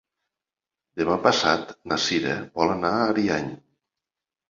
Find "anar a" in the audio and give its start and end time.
2.79-3.07